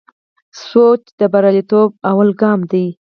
سوچ 0.67 1.01
د 1.19 1.21
بریالیتوب 1.33 1.89
لومړی 2.05 2.33
ګام 2.41 2.59
دی. 2.71 2.85